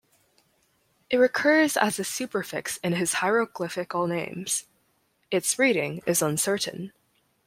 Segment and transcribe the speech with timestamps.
[1.11, 4.65] It recurs as a superfix in his hieroglyphical names;
[5.29, 6.91] its reading is uncertain.